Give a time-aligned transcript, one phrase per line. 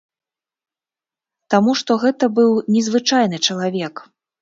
[1.55, 4.07] Таму што гэта быў незвычайны чалавек.